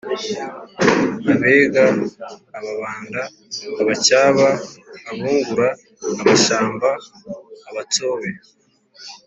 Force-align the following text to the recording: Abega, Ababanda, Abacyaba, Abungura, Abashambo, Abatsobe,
Abega, 1.33 1.85
Ababanda, 2.57 3.21
Abacyaba, 3.81 4.47
Abungura, 5.09 5.69
Abashambo, 6.21 6.89
Abatsobe, 7.69 8.29